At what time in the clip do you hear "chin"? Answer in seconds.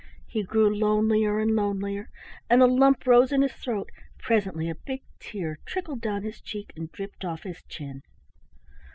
7.69-8.01